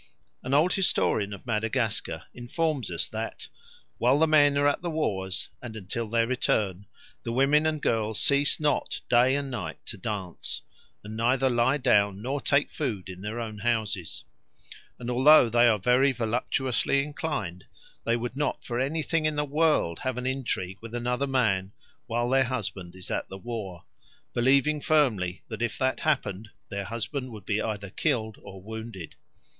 An 0.41 0.51
old 0.55 0.73
historian 0.73 1.31
of 1.31 1.45
Madagascar 1.45 2.23
informs 2.33 2.89
us 2.89 3.07
that 3.09 3.47
"while 3.99 4.17
the 4.17 4.25
men 4.25 4.57
are 4.57 4.67
at 4.67 4.81
the 4.81 4.89
wars, 4.89 5.49
and 5.61 5.75
until 5.75 6.07
their 6.07 6.25
return, 6.25 6.87
the 7.21 7.31
women 7.31 7.67
and 7.67 7.83
girls 7.83 8.19
cease 8.19 8.59
not 8.59 9.01
day 9.09 9.35
and 9.35 9.51
night 9.51 9.77
to 9.85 9.97
dance, 9.99 10.63
and 11.03 11.15
neither 11.15 11.51
lie 11.51 11.77
down 11.77 12.19
nor 12.19 12.41
take 12.41 12.71
food 12.71 13.09
in 13.09 13.21
their 13.21 13.39
own 13.39 13.59
houses. 13.59 14.23
And 14.97 15.07
although 15.11 15.49
they 15.51 15.67
are 15.67 15.77
very 15.77 16.11
voluptuously 16.13 17.03
inclined, 17.03 17.65
they 18.03 18.17
would 18.17 18.35
not 18.35 18.63
for 18.63 18.79
anything 18.79 19.27
in 19.27 19.35
the 19.35 19.45
world 19.45 19.99
have 19.99 20.17
an 20.17 20.25
intrigue 20.25 20.79
with 20.81 20.95
another 20.95 21.27
man 21.27 21.73
while 22.07 22.27
their 22.27 22.45
husband 22.45 22.95
is 22.95 23.11
at 23.11 23.29
the 23.29 23.37
war, 23.37 23.83
believing 24.33 24.81
firmly 24.81 25.43
that 25.47 25.61
if 25.61 25.77
that 25.77 25.99
happened, 25.99 26.49
their 26.69 26.85
husband 26.85 27.29
would 27.29 27.45
be 27.45 27.61
either 27.61 27.91
killed 27.91 28.39
or 28.41 28.59
wounded. 28.59 29.13